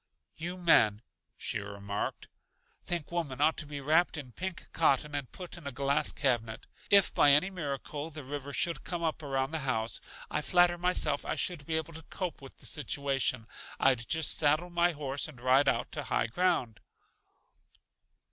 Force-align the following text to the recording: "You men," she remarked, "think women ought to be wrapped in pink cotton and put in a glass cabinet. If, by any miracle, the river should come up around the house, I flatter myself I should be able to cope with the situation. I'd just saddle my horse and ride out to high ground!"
"You 0.35 0.57
men," 0.57 1.03
she 1.37 1.59
remarked, 1.59 2.27
"think 2.83 3.11
women 3.11 3.39
ought 3.39 3.55
to 3.57 3.67
be 3.67 3.79
wrapped 3.81 4.17
in 4.17 4.31
pink 4.31 4.67
cotton 4.73 5.13
and 5.13 5.31
put 5.31 5.59
in 5.59 5.67
a 5.67 5.71
glass 5.71 6.11
cabinet. 6.11 6.65
If, 6.89 7.13
by 7.13 7.29
any 7.33 7.51
miracle, 7.51 8.09
the 8.09 8.23
river 8.23 8.51
should 8.51 8.83
come 8.83 9.03
up 9.03 9.21
around 9.21 9.51
the 9.51 9.59
house, 9.59 10.01
I 10.27 10.41
flatter 10.41 10.79
myself 10.79 11.23
I 11.23 11.35
should 11.35 11.67
be 11.67 11.77
able 11.77 11.93
to 11.93 12.01
cope 12.01 12.41
with 12.41 12.57
the 12.57 12.65
situation. 12.65 13.45
I'd 13.79 14.09
just 14.09 14.35
saddle 14.35 14.71
my 14.71 14.93
horse 14.93 15.27
and 15.27 15.39
ride 15.39 15.67
out 15.67 15.91
to 15.91 16.03
high 16.05 16.25
ground!" 16.25 16.79